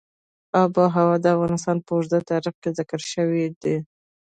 [0.61, 3.77] آب وهوا د افغانستان په اوږده تاریخ کې ذکر شوی دی.